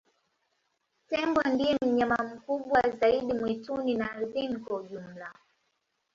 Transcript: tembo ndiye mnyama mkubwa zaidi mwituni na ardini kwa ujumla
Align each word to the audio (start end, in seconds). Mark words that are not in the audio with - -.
tembo 1.09 1.41
ndiye 1.53 1.73
mnyama 1.87 2.17
mkubwa 2.31 2.81
zaidi 2.99 3.33
mwituni 3.33 3.93
na 3.95 4.11
ardini 4.11 4.55
kwa 4.59 4.77
ujumla 4.77 5.31